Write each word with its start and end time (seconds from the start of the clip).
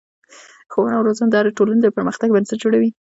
ښوونه 0.71 0.93
او 0.97 1.05
روزنه 1.07 1.27
د 1.29 1.35
هرې 1.39 1.51
ټولنې 1.57 1.79
د 1.81 1.87
پرمختګ 1.97 2.27
بنسټ 2.31 2.57
جوړوي. 2.63 2.89